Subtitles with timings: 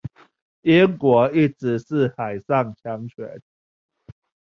[0.63, 3.39] 英國一直是海上強權